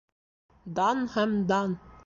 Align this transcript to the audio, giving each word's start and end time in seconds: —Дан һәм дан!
—Дан 0.79 1.05
һәм 1.17 1.39
дан! 1.53 1.81